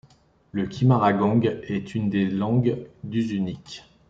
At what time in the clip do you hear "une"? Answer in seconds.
1.93-2.09